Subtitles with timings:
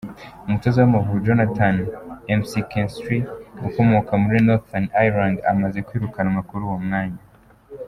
[0.47, 1.75] Umutoza w’Amavubi Jonathan
[2.39, 3.17] Mckinstry
[3.67, 7.21] ukomoka muri Northern Iriland amaze kwirukanwa kuri uwo mwanya.